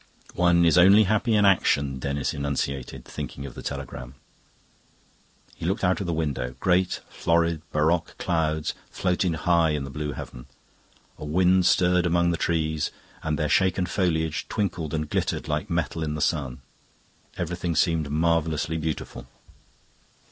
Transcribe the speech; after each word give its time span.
"One 0.33 0.65
is 0.65 0.79
only 0.79 1.03
happy 1.03 1.35
in 1.35 1.45
action," 1.45 1.99
Denis 1.99 2.33
enunciated, 2.33 3.05
thinking 3.05 3.45
of 3.45 3.53
the 3.53 3.61
telegram. 3.61 4.15
He 5.55 5.63
looked 5.67 5.83
out 5.83 6.01
of 6.01 6.07
the 6.07 6.11
window. 6.11 6.55
Great 6.59 7.01
florid 7.11 7.61
baroque 7.71 8.17
clouds 8.17 8.73
floated 8.89 9.35
high 9.35 9.69
in 9.77 9.83
the 9.83 9.91
blue 9.91 10.13
heaven. 10.13 10.47
A 11.19 11.23
wind 11.23 11.67
stirred 11.67 12.07
among 12.07 12.31
the 12.31 12.35
trees, 12.37 12.89
and 13.21 13.37
their 13.37 13.47
shaken 13.47 13.85
foliage 13.85 14.47
twinkled 14.49 14.95
and 14.95 15.07
glittered 15.07 15.47
like 15.47 15.69
metal 15.69 16.01
in 16.01 16.15
the 16.15 16.19
sun. 16.21 16.61
Everything 17.37 17.75
seemed 17.75 18.09
marvellously 18.09 18.77
beautiful. 18.77 19.27